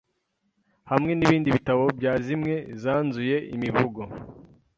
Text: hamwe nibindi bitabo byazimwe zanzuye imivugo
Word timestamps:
hamwe 0.91 1.11
nibindi 1.15 1.49
bitabo 1.57 1.83
byazimwe 1.97 2.55
zanzuye 2.81 3.35
imivugo 3.55 4.01